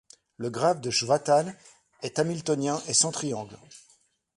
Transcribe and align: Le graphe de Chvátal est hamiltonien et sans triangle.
Le 0.37 0.49
graphe 0.49 0.81
de 0.81 0.89
Chvátal 0.89 1.55
est 2.01 2.17
hamiltonien 2.17 2.81
et 2.87 2.93
sans 2.95 3.11
triangle. 3.11 3.59